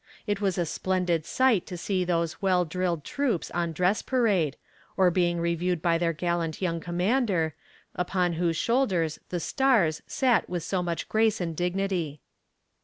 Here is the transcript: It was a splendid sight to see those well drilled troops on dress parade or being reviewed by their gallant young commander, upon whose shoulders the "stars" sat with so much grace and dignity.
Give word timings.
It 0.25 0.41
was 0.41 0.57
a 0.57 0.65
splendid 0.65 1.27
sight 1.27 1.67
to 1.67 1.77
see 1.77 2.03
those 2.03 2.41
well 2.41 2.65
drilled 2.65 3.03
troops 3.03 3.51
on 3.51 3.71
dress 3.71 4.01
parade 4.01 4.57
or 4.97 5.11
being 5.11 5.39
reviewed 5.39 5.79
by 5.79 5.99
their 5.99 6.11
gallant 6.11 6.59
young 6.59 6.79
commander, 6.79 7.53
upon 7.93 8.33
whose 8.33 8.57
shoulders 8.57 9.19
the 9.29 9.39
"stars" 9.39 10.01
sat 10.07 10.49
with 10.49 10.63
so 10.63 10.81
much 10.81 11.07
grace 11.07 11.39
and 11.39 11.55
dignity. 11.55 12.19